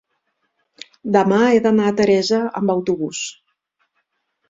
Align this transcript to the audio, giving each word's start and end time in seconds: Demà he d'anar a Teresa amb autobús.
Demà 1.17 1.43
he 1.51 1.61
d'anar 1.67 1.87
a 1.91 1.95
Teresa 2.01 2.43
amb 2.63 2.77
autobús. 2.79 3.25